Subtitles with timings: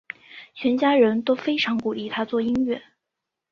[0.55, 2.81] 全家人都非常鼓励他做音乐。